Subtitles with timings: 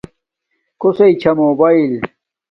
[0.81, 1.93] کوسݵ چھا موباݵل